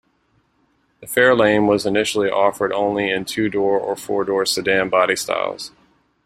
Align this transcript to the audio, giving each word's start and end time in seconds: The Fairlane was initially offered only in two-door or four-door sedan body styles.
The 0.99 1.05
Fairlane 1.05 1.67
was 1.67 1.85
initially 1.85 2.27
offered 2.27 2.73
only 2.73 3.11
in 3.11 3.23
two-door 3.23 3.79
or 3.79 3.95
four-door 3.95 4.47
sedan 4.47 4.89
body 4.89 5.15
styles. 5.15 5.73